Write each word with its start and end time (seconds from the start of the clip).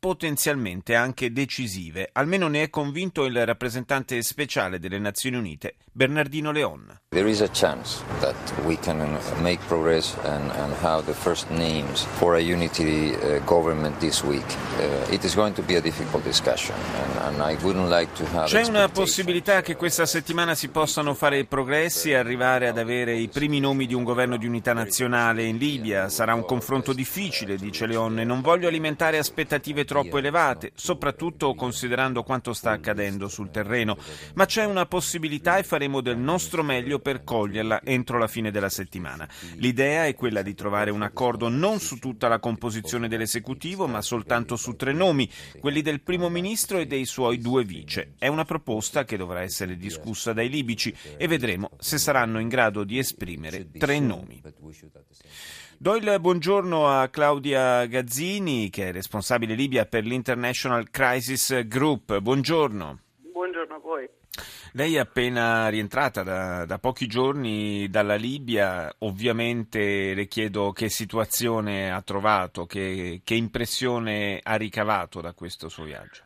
potenzialmente 0.00 0.94
anche 0.94 1.30
decisive. 1.30 2.08
Almeno 2.12 2.48
ne 2.48 2.62
è 2.62 2.70
convinto 2.70 3.26
il 3.26 3.44
rappresentante 3.44 4.22
speciale 4.22 4.78
delle 4.78 4.98
Nazioni 4.98 5.36
Unite, 5.36 5.74
Bernardino 5.92 6.50
Leon. 6.50 7.00
There 7.10 7.28
is 7.28 7.42
a 7.42 7.48
chance 7.48 8.02
that 8.20 8.34
we 8.64 8.78
can 8.78 9.18
make 9.42 9.60
progress 9.66 10.16
and, 10.24 10.50
and 10.52 10.72
have 10.82 11.04
the 11.04 11.12
first 11.12 11.50
names 11.50 12.02
for 12.16 12.36
a 12.36 12.40
unity 12.40 13.12
uh, 13.12 13.44
government 13.44 13.98
this 13.98 14.22
week. 14.22 14.46
Uh, 14.78 15.12
it 15.12 15.24
is 15.24 15.34
going 15.34 15.52
to 15.54 15.62
be 15.62 15.76
a 15.76 15.80
difficult 15.80 16.24
discussion 16.24 16.74
and, 16.76 17.34
and 17.34 17.42
I 17.42 17.56
wouldn't 17.62 17.90
like 17.90 18.10
to 18.14 18.24
have 18.32 18.46
C'è 18.46 18.64
una 18.64 18.88
possibilità 18.88 19.60
che 19.60 19.76
questa 19.76 20.06
settimana 20.06 20.54
si 20.54 20.68
possano 20.68 21.12
fare 21.12 21.44
progressi 21.44 22.10
e 22.10 22.14
arrivare 22.14 22.68
ad 22.68 22.78
avere 22.78 23.14
i 23.14 23.28
primi 23.28 23.60
nomi 23.60 23.86
di 23.86 23.94
un 23.94 24.04
governo 24.04 24.38
di 24.38 24.46
unità 24.46 24.72
nazionale 24.72 25.42
in 25.44 25.58
Libia. 25.58 26.08
Sarà 26.08 26.32
un 26.32 26.46
confronto 26.46 26.94
difficile, 26.94 27.56
dice 27.56 27.86
Leon, 27.86 28.20
e 28.20 28.24
non 28.24 28.40
voglio 28.40 28.68
alimentare 28.68 29.18
aspettative 29.18 29.84
troppo 29.90 30.18
elevate, 30.18 30.70
soprattutto 30.76 31.52
considerando 31.54 32.22
quanto 32.22 32.52
sta 32.52 32.70
accadendo 32.70 33.26
sul 33.26 33.50
terreno. 33.50 33.96
Ma 34.34 34.46
c'è 34.46 34.64
una 34.64 34.86
possibilità 34.86 35.58
e 35.58 35.64
faremo 35.64 36.00
del 36.00 36.16
nostro 36.16 36.62
meglio 36.62 37.00
per 37.00 37.24
coglierla 37.24 37.82
entro 37.82 38.16
la 38.16 38.28
fine 38.28 38.52
della 38.52 38.68
settimana. 38.68 39.28
L'idea 39.56 40.06
è 40.06 40.14
quella 40.14 40.42
di 40.42 40.54
trovare 40.54 40.92
un 40.92 41.02
accordo 41.02 41.48
non 41.48 41.80
su 41.80 41.98
tutta 41.98 42.28
la 42.28 42.38
composizione 42.38 43.08
dell'esecutivo, 43.08 43.88
ma 43.88 44.00
soltanto 44.00 44.54
su 44.54 44.76
tre 44.76 44.92
nomi, 44.92 45.28
quelli 45.58 45.82
del 45.82 46.02
primo 46.02 46.28
ministro 46.28 46.78
e 46.78 46.86
dei 46.86 47.04
suoi 47.04 47.38
due 47.38 47.64
vice. 47.64 48.14
È 48.16 48.28
una 48.28 48.44
proposta 48.44 49.04
che 49.04 49.16
dovrà 49.16 49.42
essere 49.42 49.76
discussa 49.76 50.32
dai 50.32 50.48
libici 50.48 50.94
e 51.16 51.26
vedremo 51.26 51.70
se 51.80 51.98
saranno 51.98 52.38
in 52.38 52.46
grado 52.46 52.84
di 52.84 52.96
esprimere 52.96 53.68
tre 53.76 53.98
nomi. 53.98 54.40
Do 55.82 55.96
il 55.96 56.18
buongiorno 56.20 56.88
a 56.88 57.08
Claudia 57.08 57.86
Gazzini, 57.86 58.68
che 58.68 58.90
è 58.90 58.92
responsabile 58.92 59.54
Libia 59.54 59.79
per 59.86 60.04
l'International 60.04 60.90
Crisis 60.90 61.66
Group. 61.66 62.18
Buongiorno. 62.18 62.98
Buongiorno 63.32 63.74
a 63.74 63.78
voi. 63.78 64.08
Lei 64.72 64.94
è 64.94 64.98
appena 65.00 65.68
rientrata 65.68 66.22
da, 66.22 66.64
da, 66.64 66.78
pochi 66.78 67.06
giorni 67.06 67.88
dalla 67.88 68.14
Libia, 68.14 68.92
ovviamente 68.98 70.14
le 70.14 70.26
chiedo 70.26 70.70
che 70.70 70.88
situazione 70.88 71.90
ha 71.90 72.00
trovato, 72.02 72.66
che, 72.66 73.20
che 73.24 73.34
impressione 73.34 74.38
ha 74.42 74.54
ricavato 74.54 75.20
da 75.20 75.32
questo 75.32 75.68
suo 75.68 75.84
viaggio. 75.84 76.22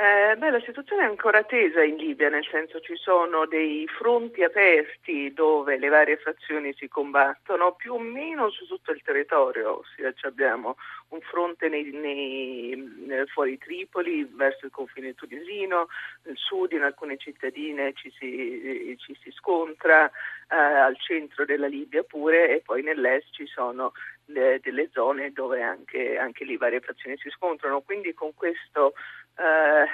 Eh, 0.00 0.36
beh, 0.36 0.50
la 0.50 0.60
situazione 0.60 1.02
è 1.02 1.06
ancora 1.06 1.42
tesa 1.42 1.82
in 1.82 1.96
Libia, 1.96 2.28
nel 2.28 2.46
senso 2.48 2.78
ci 2.78 2.94
sono 2.94 3.46
dei 3.46 3.84
fronti 3.88 4.44
aperti 4.44 5.32
dove 5.34 5.76
le 5.76 5.88
varie 5.88 6.18
fazioni 6.18 6.72
si 6.74 6.86
combattono 6.86 7.72
più 7.72 7.94
o 7.94 7.98
meno 7.98 8.48
su 8.48 8.64
tutto 8.68 8.92
il 8.92 9.02
territorio, 9.02 9.80
ossia 9.80 10.14
abbiamo 10.20 10.76
un 11.08 11.20
fronte 11.22 11.68
nei, 11.68 11.90
nei, 11.90 13.24
fuori 13.26 13.58
Tripoli 13.58 14.22
verso 14.32 14.66
il 14.66 14.70
confine 14.70 15.16
tunisino, 15.16 15.88
nel 16.22 16.36
sud 16.36 16.70
in 16.70 16.82
alcune 16.82 17.16
cittadine 17.16 17.92
ci 17.94 18.12
si, 18.20 18.96
ci 19.00 19.18
si 19.20 19.32
scontra, 19.32 20.06
eh, 20.06 20.54
al 20.54 20.96
centro 21.00 21.44
della 21.44 21.66
Libia 21.66 22.04
pure 22.04 22.54
e 22.54 22.60
poi 22.60 22.82
nell'est 22.82 23.32
ci 23.32 23.46
sono 23.46 23.92
le, 24.26 24.60
delle 24.62 24.90
zone 24.92 25.32
dove 25.32 25.60
anche, 25.62 26.18
anche 26.18 26.44
lì 26.44 26.56
varie 26.56 26.80
fazioni 26.80 27.16
si 27.18 27.30
scontrano, 27.30 27.80
quindi 27.80 28.14
con 28.14 28.32
questo 28.34 28.94
eh, 29.38 29.86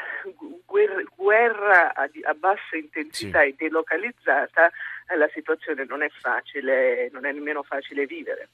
guerra, 0.64 1.02
guerra 1.14 1.94
a, 1.94 2.08
a, 2.22 2.34
bassa 2.34 2.76
intensità 2.76 3.42
sì. 3.42 3.48
e 3.48 3.54
delocalizzata, 3.56 4.70
eh, 5.08 5.16
la 5.16 5.28
situazione 5.32 5.84
non 5.84 6.02
è 6.02 6.08
facile, 6.08 7.10
non 7.12 7.26
è 7.26 7.32
nemmeno 7.32 7.62
facile 7.62 8.06
vivere. 8.06 8.48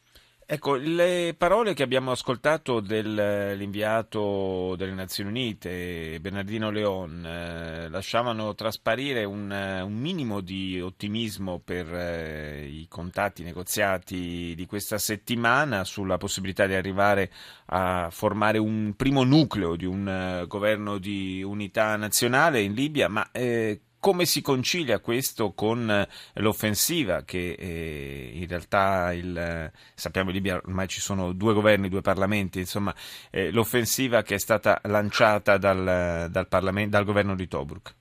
Ecco, 0.52 0.74
le 0.74 1.36
parole 1.38 1.74
che 1.74 1.84
abbiamo 1.84 2.10
ascoltato 2.10 2.80
dell'inviato 2.80 4.74
delle 4.76 4.94
Nazioni 4.94 5.30
Unite, 5.30 6.18
Bernardino 6.20 6.70
Leon, 6.72 7.24
eh, 7.24 7.88
lasciavano 7.88 8.52
trasparire 8.56 9.22
un, 9.22 9.48
un, 9.48 9.92
minimo 9.92 10.40
di 10.40 10.80
ottimismo 10.80 11.60
per 11.60 11.94
eh, 11.94 12.66
i 12.66 12.88
contatti 12.88 13.44
negoziati 13.44 14.54
di 14.56 14.66
questa 14.66 14.98
settimana 14.98 15.84
sulla 15.84 16.16
possibilità 16.16 16.66
di 16.66 16.74
arrivare 16.74 17.30
a 17.66 18.08
formare 18.10 18.58
un 18.58 18.94
primo 18.96 19.22
nucleo 19.22 19.76
di 19.76 19.86
un 19.86 20.40
uh, 20.42 20.48
governo 20.48 20.98
di 20.98 21.44
unità 21.44 21.94
nazionale 21.94 22.60
in 22.60 22.74
Libia, 22.74 23.06
ma 23.06 23.30
eh, 23.30 23.82
come 24.00 24.24
si 24.24 24.40
concilia 24.40 24.98
questo 24.98 25.52
con 25.52 25.88
eh, 25.88 26.08
l'offensiva 26.40 27.22
che 27.22 27.52
eh, 27.52 28.30
in 28.34 28.48
realtà 28.48 29.12
il, 29.12 29.36
eh, 29.36 29.72
sappiamo 29.94 30.30
in 30.30 30.36
Libia 30.36 30.56
ormai 30.56 30.88
ci 30.88 31.00
sono 31.00 31.32
due 31.32 31.52
governi, 31.54 31.88
due 31.88 32.00
parlamenti, 32.00 32.58
insomma 32.58 32.94
eh, 33.30 33.52
l'offensiva 33.52 34.22
che 34.22 34.34
è 34.34 34.38
stata 34.38 34.80
lanciata 34.84 35.58
dal, 35.58 36.28
dal, 36.30 36.48
dal 36.88 37.04
governo 37.04 37.34
di 37.36 37.46
Tobruk? 37.46 37.98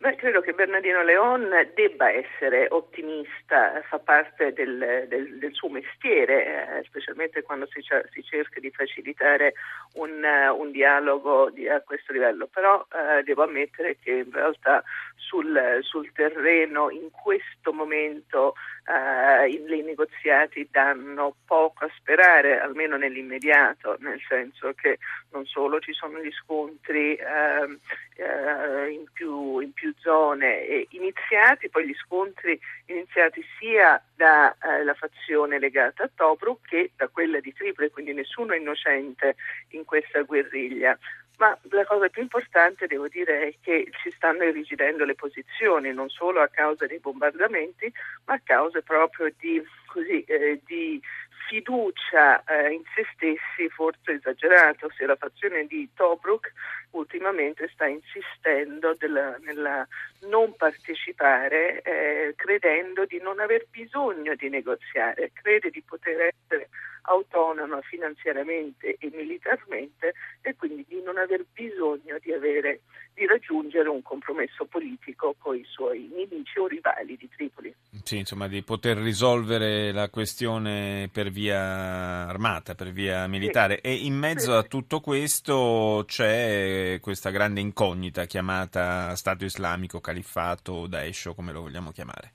Beh, 0.00 0.16
credo 0.16 0.40
che 0.40 0.54
Bernardino 0.54 1.02
Leon 1.02 1.50
debba 1.74 2.10
essere 2.10 2.68
ottimista, 2.70 3.82
fa 3.86 3.98
parte 3.98 4.50
del, 4.54 5.04
del, 5.06 5.36
del 5.36 5.52
suo 5.52 5.68
mestiere, 5.68 6.78
eh, 6.78 6.84
specialmente 6.84 7.42
quando 7.42 7.66
si, 7.66 7.82
si, 8.10 8.22
cerca 8.22 8.60
di 8.60 8.70
facilitare 8.70 9.52
un, 9.96 10.24
un 10.56 10.70
dialogo 10.70 11.50
di, 11.50 11.68
a 11.68 11.82
questo 11.82 12.14
livello, 12.14 12.46
però 12.46 12.82
eh, 12.90 13.22
devo 13.24 13.42
ammettere 13.42 13.98
che 14.02 14.12
in 14.24 14.32
realtà 14.32 14.82
sul, 15.16 15.80
sul 15.82 16.10
terreno 16.12 16.88
in 16.88 17.10
questo 17.10 17.70
momento 17.74 18.54
eh, 18.86 19.50
i 19.50 19.82
negoziati 19.82 20.66
danno 20.70 21.36
poco 21.44 21.84
a 21.84 21.90
sperare, 21.94 22.58
almeno 22.58 22.96
nell'immediato, 22.96 23.96
nel 24.00 24.20
senso 24.26 24.72
che 24.72 24.98
non 25.32 25.46
solo 25.46 25.80
ci 25.80 25.92
sono 25.92 26.20
gli 26.20 26.30
scontri 26.32 27.14
eh, 27.14 27.78
eh, 28.16 28.90
in, 28.90 29.04
più, 29.12 29.58
in, 29.60 29.72
più, 29.72 29.92
zone 29.98 30.86
iniziati, 30.90 31.68
poi 31.68 31.86
gli 31.86 31.94
scontri 31.94 32.58
iniziati 32.86 33.44
sia 33.58 34.02
dalla 34.14 34.54
eh, 34.92 34.94
fazione 34.94 35.58
legata 35.58 36.04
a 36.04 36.10
Tobruk 36.14 36.68
che 36.68 36.90
da 36.96 37.08
quella 37.08 37.40
di 37.40 37.52
Tripoli, 37.52 37.90
quindi 37.90 38.12
nessuno 38.12 38.52
è 38.52 38.58
innocente 38.58 39.36
in 39.70 39.84
questa 39.84 40.22
guerriglia. 40.22 40.98
Ma 41.38 41.56
la 41.70 41.86
cosa 41.86 42.08
più 42.08 42.20
importante 42.20 42.86
devo 42.86 43.08
dire 43.08 43.48
è 43.48 43.54
che 43.62 43.90
si 44.02 44.10
stanno 44.10 44.44
irrigidendo 44.44 45.06
le 45.06 45.14
posizioni, 45.14 45.90
non 45.90 46.10
solo 46.10 46.42
a 46.42 46.48
causa 46.48 46.86
dei 46.86 46.98
bombardamenti, 46.98 47.90
ma 48.26 48.34
a 48.34 48.40
causa 48.44 48.82
proprio 48.82 49.32
di, 49.38 49.62
così, 49.86 50.22
eh, 50.24 50.60
di 50.66 51.00
fiducia 51.50 52.44
eh, 52.44 52.70
in 52.70 52.82
se 52.94 53.04
stessi 53.12 53.68
forse 53.70 54.12
esagerato, 54.12 54.88
se 54.96 55.04
la 55.04 55.16
fazione 55.16 55.66
di 55.66 55.88
Tobruk 55.94 56.52
ultimamente 56.92 57.68
sta 57.72 57.86
insistendo 57.86 58.94
della, 58.96 59.36
nella 59.40 59.84
non 60.28 60.54
partecipare 60.54 61.82
eh, 61.82 62.34
credendo 62.36 63.04
di 63.04 63.18
non 63.18 63.40
aver 63.40 63.66
bisogno 63.68 64.36
di 64.36 64.48
negoziare, 64.48 65.32
crede 65.32 65.70
di 65.70 65.82
poter 65.82 66.32
essere 66.32 66.68
autonoma 67.02 67.80
finanziariamente 67.80 68.96
e 69.00 69.10
militarmente 69.12 70.14
e 70.42 70.54
quindi 70.54 70.84
di 70.86 71.02
non 71.02 71.18
aver 71.18 71.44
bisogno 71.52 72.18
di, 72.20 72.32
avere, 72.32 72.82
di 73.12 73.26
raggiungere 73.26 73.88
un 73.88 74.02
compromesso 74.02 74.66
politico 74.66 75.34
con 75.38 75.56
i 75.56 75.64
suoi 75.64 76.08
nemici 76.14 76.60
o 76.60 76.68
rivali 76.68 77.16
di 77.16 77.28
Tripoli. 77.28 77.59
Sì, 78.02 78.18
insomma, 78.18 78.48
di 78.48 78.62
poter 78.62 78.96
risolvere 78.96 79.92
la 79.92 80.08
questione 80.08 81.08
per 81.12 81.30
via 81.30 82.26
armata, 82.26 82.74
per 82.74 82.90
via 82.90 83.26
militare. 83.26 83.80
Sì. 83.82 83.88
E 83.88 83.94
in 83.94 84.14
mezzo 84.14 84.56
a 84.56 84.62
tutto 84.62 85.00
questo 85.00 86.04
c'è 86.06 86.98
questa 87.00 87.30
grande 87.30 87.60
incognita 87.60 88.24
chiamata 88.24 89.14
Stato 89.14 89.44
islamico, 89.44 90.00
califfato, 90.00 90.86
Daesh, 90.86 91.32
come 91.36 91.52
lo 91.52 91.60
vogliamo 91.60 91.92
chiamare. 91.92 92.32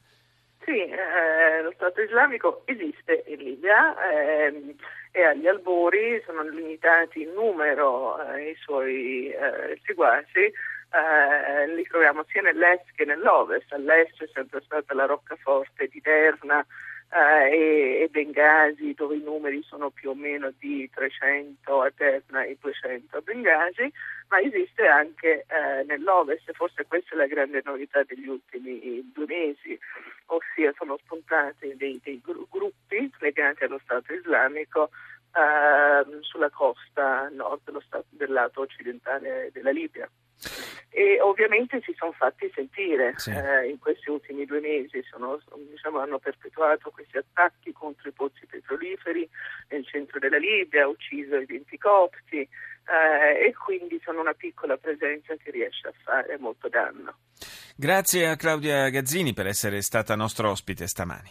Sì, 0.64 0.80
eh, 0.80 1.62
lo 1.62 1.72
Stato 1.76 2.02
islamico 2.02 2.64
esiste 2.66 3.24
in 3.28 3.38
Libia, 3.38 3.96
eh, 4.10 4.76
è 5.12 5.22
agli 5.22 5.48
albori, 5.48 6.22
sono 6.26 6.42
limitati 6.42 7.22
in 7.22 7.34
numero 7.34 8.18
eh, 8.34 8.50
i 8.50 8.56
suoi 8.56 9.30
eh, 9.30 9.80
seguaci, 9.86 10.52
eh, 10.96 11.68
li 11.76 11.84
troviamo 11.84 12.24
sia 12.28 12.42
nell'est 12.42 12.86
che 12.96 13.06
nell'ovest. 13.06 13.72
All'est 13.74 14.24
è 14.24 14.30
sempre 14.34 14.62
stata 14.64 14.94
la 14.94 15.06
roccaforte 15.06 15.88
di 15.88 16.00
Derna, 16.02 16.66
eh, 17.12 18.02
e, 18.02 18.10
Bengasi 18.10 18.94
dove 18.94 19.16
i 19.16 19.22
numeri 19.22 19.64
sono 19.64 19.90
più 19.90 20.10
o 20.10 20.16
meno 20.16 20.52
di 20.58 20.90
300 20.90 21.82
a 21.82 21.92
Derna 21.96 22.44
e 22.44 22.58
200 22.60 23.18
a 23.18 23.22
Bengasi, 23.22 23.92
ma 24.30 24.40
esiste 24.40 24.88
anche 24.88 25.46
eh, 25.48 25.84
nell'Ovest, 25.86 26.52
forse 26.54 26.86
questa 26.88 27.14
è 27.14 27.18
la 27.18 27.28
grande 27.28 27.62
novità 27.64 28.04
degli 28.04 28.28
ultimi 28.28 29.12
due 29.14 29.26
mesi, 29.28 29.80
ossia 30.28 30.74
sono 30.76 30.98
spuntati 30.98 31.76
dei, 31.78 32.00
dei 32.04 32.22
gruppi 32.50 33.12
legati 33.20 33.64
allo 33.64 33.80
Stato 33.84 34.14
islamico 34.14 34.90
eh, 35.36 36.22
sulla 36.22 36.50
costa 36.50 37.30
nord 37.32 37.62
dello 37.66 37.82
stato, 37.82 38.08
del 38.10 38.32
lato 38.32 38.62
occidentale 38.62 39.50
della 39.54 39.72
Libia. 39.72 40.10
E 40.98 41.20
ovviamente 41.20 41.82
si 41.84 41.94
sono 41.98 42.14
fatti 42.14 42.50
sentire 42.56 43.16
sì. 43.18 43.30
eh, 43.30 43.68
in 43.68 43.80
questi 43.80 44.10
ultimi 44.10 44.46
due 44.46 44.62
mesi, 44.62 45.04
sono, 45.04 45.38
diciamo, 45.70 46.00
hanno 46.00 46.20
perpetuato 46.20 46.90
questi 46.90 47.18
attacchi 47.18 47.74
contro 47.74 48.08
i 48.08 48.14
pozzi 48.14 48.46
petroliferi 48.46 49.28
nel 49.72 49.86
centro 49.86 50.20
della 50.20 50.38
Libia, 50.38 50.88
ucciso 50.88 51.36
i 51.36 51.46
20 51.46 51.78
copti 51.78 52.40
eh, 52.40 53.46
e 53.46 53.54
quindi 53.54 54.00
sono 54.06 54.22
una 54.22 54.34
piccola 54.34 54.78
presenza 54.78 55.36
che 55.36 55.52
riesce 55.52 55.90
a 55.90 55.94
fare 56.02 56.38
molto 56.38 56.70
danno. 56.70 57.18
Grazie 57.76 58.30
a 58.30 58.38
Claudia 58.38 58.88
Gazzini 58.88 59.34
per 59.34 59.48
essere 59.48 59.82
stata 59.82 60.16
nostra 60.16 60.50
ospite 60.50 60.88
stamani. 60.88 61.30